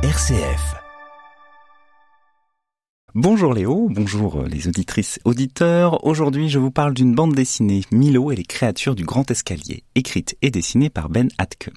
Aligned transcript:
RCF. 0.00 0.76
Bonjour 3.16 3.52
Léo, 3.52 3.88
bonjour 3.90 4.44
les 4.44 4.68
auditrices, 4.68 5.18
auditeurs. 5.24 6.06
Aujourd'hui, 6.06 6.48
je 6.48 6.60
vous 6.60 6.70
parle 6.70 6.94
d'une 6.94 7.16
bande 7.16 7.34
dessinée, 7.34 7.80
Milo 7.90 8.30
et 8.30 8.36
les 8.36 8.44
créatures 8.44 8.94
du 8.94 9.04
grand 9.04 9.28
escalier, 9.28 9.82
écrite 9.96 10.36
et 10.40 10.52
dessinée 10.52 10.88
par 10.88 11.08
Ben 11.08 11.28
Atke. 11.38 11.70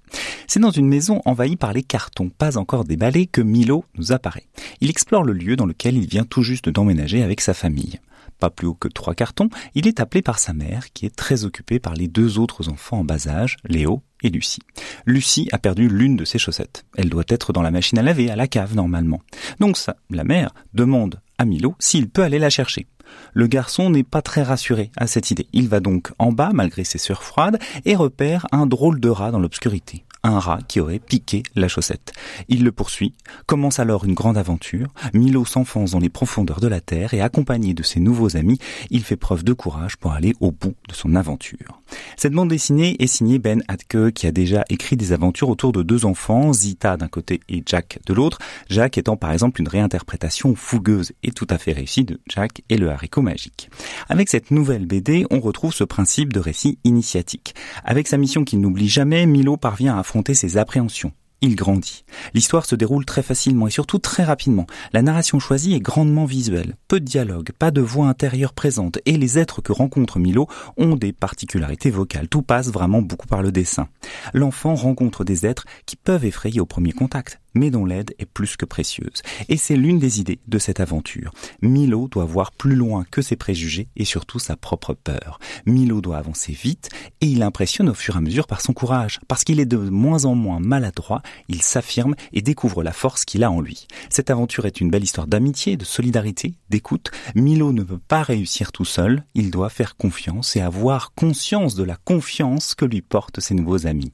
C'est 0.46 0.60
dans 0.60 0.70
une 0.70 0.88
maison 0.88 1.24
envahie 1.26 1.56
par 1.56 1.74
les 1.74 1.82
cartons, 1.82 2.30
pas 2.30 2.60
encore 2.60 2.86
déballés, 2.86 3.26
que 3.26 3.42
Milo 3.42 3.86
nous 3.98 4.12
apparaît. 4.12 4.46
Il 4.82 4.92
explore 4.92 5.24
le 5.24 5.34
lieu 5.34 5.56
dans 5.56 5.66
lequel 5.66 5.98
il 5.98 6.06
vient 6.06 6.24
tout 6.24 6.44
juste 6.44 6.70
d'emménager 6.70 7.24
avec 7.24 7.42
sa 7.42 7.56
famille 7.56 8.00
pas 8.40 8.50
plus 8.50 8.68
haut 8.68 8.74
que 8.74 8.88
trois 8.88 9.14
cartons, 9.14 9.50
il 9.76 9.88
est 9.88 10.00
appelé 10.00 10.22
par 10.22 10.40
sa 10.40 10.54
mère, 10.54 10.92
qui 10.94 11.06
est 11.06 11.16
très 11.16 11.46
occupée 11.46 11.80
par 11.80 11.94
les 11.94 12.08
deux 12.08 12.40
autres 12.40 12.70
enfants 12.70 13.00
en 13.00 13.04
bas 13.04 13.28
âge, 13.28 13.58
Léo 13.66 14.02
et 14.24 14.30
Lucie. 14.30 14.62
Lucie 15.06 15.48
a 15.52 15.58
perdu 15.58 15.88
l'une 15.88 16.16
de 16.16 16.26
ses 16.26 16.40
chaussettes. 16.40 16.86
Elle 16.96 17.10
doit 17.10 17.24
être 17.28 17.54
dans 17.54 17.62
la 17.62 17.72
machine 17.72 18.00
à 18.00 18.04
laver, 18.04 18.30
à 18.30 18.36
la 18.36 18.48
cave 18.48 18.76
normalement. 18.76 19.22
Donc 19.60 19.78
ça, 19.78 19.96
la 20.10 20.24
mère 20.24 20.54
demande 20.74 21.22
à 21.38 21.46
Milo 21.46 21.76
s'il 21.80 22.10
peut 22.10 22.24
aller 22.24 22.40
la 22.40 22.50
chercher. 22.50 22.88
Le 23.34 23.48
garçon 23.48 23.90
n'est 23.90 24.04
pas 24.04 24.22
très 24.22 24.44
rassuré 24.44 24.92
à 24.96 25.08
cette 25.08 25.32
idée. 25.32 25.48
Il 25.54 25.68
va 25.68 25.80
donc 25.80 26.12
en 26.18 26.32
bas 26.32 26.52
malgré 26.54 26.84
ses 26.84 26.98
sueurs 26.98 27.24
froides 27.24 27.60
et 27.86 27.96
repère 27.96 28.48
un 28.52 28.66
drôle 28.66 29.00
de 29.00 29.10
rat 29.10 29.32
dans 29.32 29.40
l'obscurité 29.40 30.06
un 30.24 30.40
rat 30.40 30.60
qui 30.68 30.80
aurait 30.80 31.00
piqué 31.00 31.44
la 31.56 31.68
chaussette. 31.68 32.14
Il 32.48 32.64
le 32.64 32.72
poursuit, 32.72 33.14
commence 33.46 33.80
alors 33.80 34.06
une 34.06 34.14
grande 34.14 34.38
aventure, 34.38 34.88
Milo 35.14 35.46
s'enfonce 35.46 35.92
dans 35.92 36.00
les 36.00 36.10
profondeurs 36.10 36.60
de 36.60 36.68
la 36.68 36.82
terre 36.82 37.14
et 37.14 37.22
accompagné 37.22 37.74
de 37.74 37.84
ses 37.84 38.00
nouveaux 38.00 38.38
amis, 38.38 38.60
il 38.90 39.04
fait 39.04 39.16
preuve 39.16 39.44
de 39.44 39.54
courage 39.54 39.98
pour 39.98 40.14
aller 40.14 40.34
au 40.40 40.52
bout 40.52 40.76
de 40.88 40.94
son 40.94 41.16
aventure. 41.16 41.81
Cette 42.18 42.34
bande 42.34 42.50
dessinée 42.50 42.96
est 43.00 43.08
signée 43.08 43.40
Ben 43.40 43.64
Atke 43.68 44.12
qui 44.14 44.28
a 44.28 44.32
déjà 44.32 44.64
écrit 44.70 44.98
des 44.98 45.14
aventures 45.14 45.50
autour 45.50 45.72
de 45.72 45.84
deux 45.84 46.06
enfants, 46.06 46.54
Zita 46.54 46.98
d'un 46.98 47.08
côté 47.08 47.42
et 47.50 47.64
Jack 47.66 48.00
de 48.06 48.14
l'autre, 48.14 48.40
Jack 48.70 48.98
étant 48.98 49.18
par 49.18 49.32
exemple 49.32 49.62
une 49.62 49.68
réinterprétation 49.68 50.56
fougueuse 50.56 51.14
et 51.24 51.32
tout 51.32 51.48
à 51.50 51.58
fait 51.58 51.72
réussie 51.72 52.04
de 52.04 52.20
Jack 52.28 52.62
et 52.70 52.78
le 52.78 52.90
haricot 52.90 53.22
magique. 53.22 53.70
Avec 54.10 54.30
cette 54.30 54.52
nouvelle 54.52 54.86
BD, 54.86 55.26
on 55.30 55.40
retrouve 55.40 55.74
ce 55.74 55.84
principe 55.84 56.34
de 56.34 56.40
récit 56.40 56.80
initiatique. 56.84 57.56
Avec 57.84 58.08
sa 58.08 58.18
mission 58.18 58.44
qu'il 58.44 58.62
n'oublie 58.62 58.90
jamais, 58.90 59.26
Milo 59.26 59.58
parvient 59.58 59.96
à 59.96 60.00
affronter 60.00 60.34
ses 60.34 60.58
appréhensions. 60.58 61.12
Il 61.44 61.56
grandit. 61.56 62.06
L'histoire 62.36 62.68
se 62.68 62.76
déroule 62.76 63.04
très 63.04 63.24
facilement 63.24 63.66
et 63.66 63.72
surtout 63.72 63.98
très 63.98 64.24
rapidement. 64.24 64.68
La 64.94 65.02
narration 65.02 65.40
choisie 65.40 65.74
est 65.74 65.80
grandement 65.80 66.26
visuelle. 66.26 66.76
Peu 66.88 67.00
de 67.00 67.06
dialogue, 67.06 67.50
pas 67.58 67.72
de 67.72 67.82
voix 67.82 68.06
intérieure 68.06 68.54
présente 68.54 69.00
et 69.08 69.18
les 69.18 69.40
êtres 69.40 69.62
que 69.62 69.72
rencontre 69.72 70.20
Milo 70.20 70.48
ont 70.78 70.96
des 70.96 71.14
particularités 71.14 71.90
vocales. 71.90 72.28
Tout 72.28 72.44
passe 72.44 72.72
vraiment 72.72 73.02
beaucoup 73.02 73.28
par 73.28 73.42
le 73.42 73.52
dessin. 73.52 73.88
L'enfant 74.34 74.76
rencontre 74.76 75.24
des 75.24 75.48
êtres 75.48 75.66
qui 75.88 75.96
peuvent 75.96 76.26
effrayer 76.26 76.60
au 76.60 76.68
premier 76.68 76.92
contact 76.92 77.41
mais 77.54 77.72
dont 77.72 77.86
l'aide 77.86 78.14
est 78.20 78.26
plus 78.26 78.58
que 78.58 78.66
précieuse. 78.66 79.22
Et 79.50 79.58
c'est 79.58 79.76
l'une 79.76 80.00
des 80.00 80.20
idées 80.20 80.40
de 80.48 80.60
cette 80.60 80.80
aventure. 80.80 81.32
Milo 81.62 82.08
doit 82.08 82.26
voir 82.26 82.52
plus 82.52 82.76
loin 82.76 83.06
que 83.10 83.22
ses 83.22 83.36
préjugés 83.36 83.88
et 83.96 84.06
surtout 84.06 84.40
sa 84.40 84.56
propre 84.56 84.94
peur. 84.94 85.40
Milo 85.66 86.02
doit 86.02 86.18
avancer 86.18 86.54
vite 86.54 86.90
et 87.22 87.28
il 87.28 87.44
impressionne 87.44 87.90
au 87.90 87.94
fur 87.94 88.16
et 88.16 88.18
à 88.18 88.22
mesure 88.22 88.48
par 88.48 88.62
son 88.62 88.74
courage. 88.74 89.20
Parce 89.28 89.44
qu'il 89.44 89.60
est 89.60 89.66
de 89.66 89.78
moins 89.78 90.26
en 90.26 90.36
moins 90.36 90.60
maladroit, 90.60 91.22
il 91.48 91.62
s'affirme 91.62 92.16
et 92.34 92.42
découvre 92.42 92.84
la 92.84 92.94
force 92.94 93.26
qu'il 93.26 93.44
a 93.44 93.52
en 93.52 93.62
lui. 93.62 93.88
Cette 94.10 94.30
aventure 94.30 94.66
est 94.66 94.82
une 94.82 94.90
belle 94.90 95.04
histoire 95.04 95.28
d'amitié, 95.28 95.78
de 95.78 95.86
solidarité, 95.86 96.56
d'écoute. 96.70 97.12
Milo 97.36 97.72
ne 97.74 97.84
peut 97.84 98.00
pas 98.00 98.24
réussir 98.24 98.72
tout 98.72 98.86
seul, 98.86 99.24
il 99.36 99.52
doit 99.52 99.70
faire 99.70 99.96
confiance 99.96 100.56
et 100.56 100.62
avoir 100.62 101.14
conscience 101.14 101.76
de 101.76 101.84
la 101.84 101.96
confiance 101.96 102.76
que 102.76 102.86
lui 102.86 103.02
portent 103.02 103.40
ses 103.40 103.54
nouveaux 103.54 103.88
amis. 103.88 104.12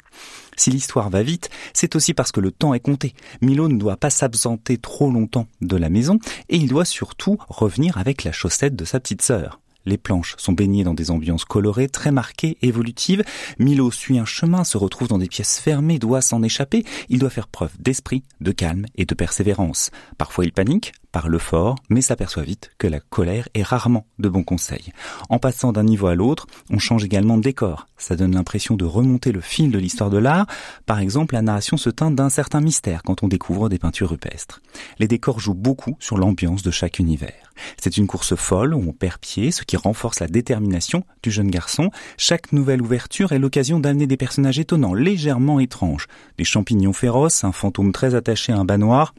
Si 0.58 0.72
l'histoire 0.72 1.10
va 1.10 1.24
vite, 1.24 1.50
c'est 1.74 1.96
aussi 1.96 2.14
parce 2.14 2.34
que 2.34 2.42
le 2.42 2.52
temps 2.52 2.74
est 2.74 2.82
compté. 2.82 3.14
Milo 3.42 3.70
ne 3.70 3.78
doit 3.78 3.96
pas 3.96 4.10
s'absenter 4.10 4.78
trop 4.78 5.10
longtemps 5.10 5.48
de 5.62 5.78
la 5.78 5.90
maison 5.90 6.20
et 6.50 6.58
il 6.58 6.68
doit 6.68 6.84
surtout 6.84 7.38
revenir 7.48 7.98
avec 7.98 8.24
la 8.26 8.34
chaussette 8.34 8.76
de 8.76 8.84
sa 8.84 9.00
petite 9.00 9.22
sœur. 9.22 9.62
Les 9.88 9.98
planches 9.98 10.36
sont 10.38 10.52
baignées 10.52 10.84
dans 10.84 10.94
des 10.94 11.12
ambiances 11.12 11.46
colorées, 11.46 11.88
très 11.88 12.12
marquées, 12.12 12.58
évolutives. 12.62 13.24
Milo 13.58 13.90
suit 13.90 14.20
un 14.20 14.26
chemin, 14.26 14.66
se 14.66 14.78
retrouve 14.78 15.08
dans 15.08 15.18
des 15.18 15.30
pièces 15.30 15.60
fermées, 15.60 15.98
doit 15.98 16.20
s'en 16.20 16.44
échapper. 16.44 16.84
Il 17.08 17.20
doit 17.20 17.30
faire 17.30 17.48
preuve 17.48 17.72
d'esprit, 17.80 18.24
de 18.42 18.52
calme 18.52 18.86
et 18.96 19.06
de 19.06 19.16
persévérance. 19.16 19.92
Parfois 20.18 20.44
il 20.44 20.52
panique, 20.52 20.92
parle 21.14 21.40
fort, 21.40 21.78
mais 21.90 22.02
s'aperçoit 22.02 22.44
vite 22.44 22.72
que 22.78 22.88
la 22.88 23.00
colère 23.00 23.48
est 23.54 23.64
rarement 23.64 24.06
de 24.20 24.28
bons 24.28 24.44
conseils. 24.44 24.92
En 25.30 25.40
passant 25.40 25.72
d'un 25.72 25.86
niveau 25.86 26.08
à 26.08 26.16
l'autre, 26.16 26.48
on 26.70 26.80
change 26.80 27.06
également 27.06 27.38
de 27.38 27.44
décor. 27.44 27.88
Ça 27.98 28.18
donne 28.18 28.36
l'impression 28.36 28.76
de 28.76 28.84
remonter 28.84 29.32
le 29.32 29.40
fil 29.40 29.72
de 29.72 29.80
l'histoire 29.80 30.10
de 30.10 30.18
l'art. 30.18 30.48
Par 30.86 31.00
exemple, 31.00 31.34
la 31.34 31.42
narration 31.42 31.78
se 31.78 31.90
teint 31.90 32.12
d'un 32.12 32.30
certain 32.30 32.60
mystère 32.60 33.04
quand 33.04 33.24
on 33.24 33.30
découvre 33.30 33.70
des 33.70 33.80
peintures 33.80 34.10
rupestres. 34.10 34.62
Les 35.00 35.08
décors 35.08 35.40
jouent 35.40 35.54
beaucoup 35.54 35.96
sur 36.00 36.18
l'ambiance 36.18 36.62
de 36.62 36.72
chaque 36.72 37.00
univers. 37.00 37.47
C'est 37.82 37.98
une 37.98 38.08
course 38.08 38.36
folle 38.36 38.74
où 38.74 38.90
on 38.90 38.94
perd 38.94 39.18
pied, 39.20 39.52
ce 39.52 39.64
qui 39.64 39.78
renforce 39.78 40.20
la 40.20 40.28
détermination 40.28 41.04
du 41.24 41.32
jeune 41.32 41.50
garçon. 41.50 41.90
Chaque 42.18 42.52
nouvelle 42.52 42.82
ouverture 42.82 43.32
est 43.32 43.40
l'occasion 43.40 43.80
d'amener 43.80 44.08
des 44.08 44.18
personnages 44.18 44.60
étonnants, 44.60 44.94
légèrement 44.94 45.60
étranges. 45.60 46.08
Des 46.38 46.44
champignons 46.44 46.94
féroces, 46.94 47.44
un 47.44 47.52
fantôme 47.52 47.92
très 47.92 48.16
attaché 48.16 48.52
à 48.54 48.58
un 48.58 48.66
bas 48.66 48.78
noir, 48.78 49.14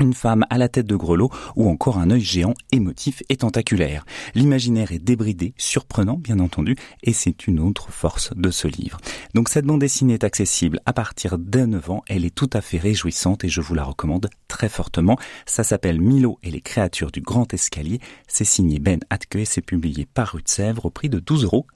une 0.00 0.14
femme 0.14 0.44
à 0.50 0.58
la 0.58 0.68
tête 0.68 0.86
de 0.86 0.96
grelot 0.96 1.30
ou 1.56 1.68
encore 1.68 1.98
un 1.98 2.10
œil 2.10 2.20
géant 2.20 2.54
émotif 2.72 3.22
et 3.28 3.36
tentaculaire. 3.36 4.04
L'imaginaire 4.34 4.92
est 4.92 4.98
débridé, 4.98 5.54
surprenant 5.56 6.16
bien 6.16 6.38
entendu, 6.38 6.76
et 7.02 7.12
c'est 7.12 7.46
une 7.46 7.60
autre 7.60 7.90
force 7.90 8.30
de 8.36 8.50
ce 8.50 8.68
livre. 8.68 8.98
Donc 9.34 9.48
cette 9.48 9.64
bande 9.64 9.80
dessinée 9.80 10.14
est 10.14 10.24
accessible 10.24 10.80
à 10.86 10.92
partir 10.92 11.38
de 11.38 11.60
9 11.60 11.90
ans, 11.90 12.02
elle 12.08 12.24
est 12.24 12.34
tout 12.34 12.50
à 12.52 12.60
fait 12.60 12.78
réjouissante 12.78 13.44
et 13.44 13.48
je 13.48 13.60
vous 13.60 13.74
la 13.74 13.84
recommande 13.84 14.28
très 14.48 14.68
fortement. 14.68 15.18
Ça 15.46 15.64
s'appelle 15.64 16.00
Milo 16.00 16.38
et 16.42 16.50
les 16.50 16.60
créatures 16.60 17.10
du 17.10 17.20
grand 17.20 17.52
escalier, 17.54 18.00
c'est 18.28 18.44
signé 18.44 18.78
Ben 18.78 19.00
Atke 19.10 19.36
et 19.36 19.44
c'est 19.44 19.62
publié 19.62 20.06
par 20.06 20.32
Rue 20.32 20.42
de 20.42 20.48
Sèvres 20.48 20.86
au 20.86 20.90
prix 20.90 21.08
de 21.08 21.20
12,50 21.20 21.44
euros. 21.44 21.66